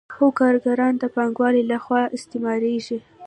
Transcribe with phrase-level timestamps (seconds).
[0.13, 2.97] خو کارګران د پانګوال له خوا استثمارېږي